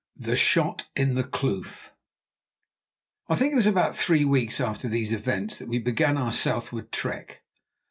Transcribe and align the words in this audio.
THE 0.17 0.35
SHOT 0.35 0.87
IN 0.95 1.13
THE 1.13 1.23
KLOOF 1.23 1.93
I 3.29 3.35
think 3.35 3.53
it 3.53 3.55
was 3.55 3.67
about 3.67 3.95
three 3.95 4.25
weeks 4.25 4.59
after 4.59 4.87
these 4.89 5.13
events 5.13 5.59
that 5.59 5.67
we 5.67 5.77
began 5.77 6.17
our 6.17 6.33
southward 6.33 6.91
trek. 6.91 7.43